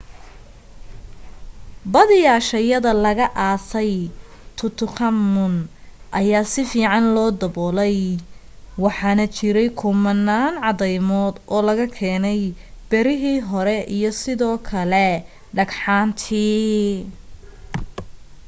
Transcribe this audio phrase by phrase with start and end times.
[1.93, 3.93] badiyaa shayyada lagu aasay
[4.57, 5.53] tutankhamun
[6.19, 7.99] ayaa si fiican loo dabolay
[8.83, 12.41] waxaana ku jiray kumanaan cadaymod oo laga keenay
[12.89, 15.07] birihii hore iyo sidoo kale
[15.55, 16.91] dhagxaantii